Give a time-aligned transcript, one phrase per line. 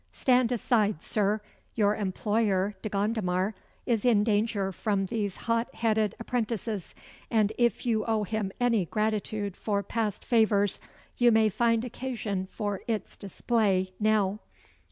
[0.13, 1.41] "Stand aside, Sir.
[1.75, 3.53] Your employer, De Gondomar,
[3.85, 6.95] is in danger from these hot headed apprentices;
[7.29, 10.79] and if you owe him any gratitude for past favours,
[11.17, 14.39] you may find occasion for its display now."